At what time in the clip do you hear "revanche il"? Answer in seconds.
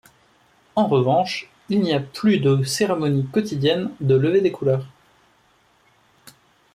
0.87-1.79